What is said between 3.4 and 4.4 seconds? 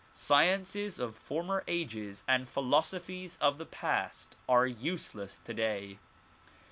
the past